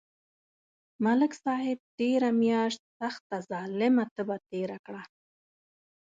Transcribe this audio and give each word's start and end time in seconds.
ملک 1.03 1.31
صاحب 1.43 1.79
تېره 1.97 2.31
میاشت 2.41 2.81
سخته 2.99 3.35
ظلمه 3.49 4.05
تبه 4.15 4.37
تېره 4.49 4.77
کړه. 4.85 5.03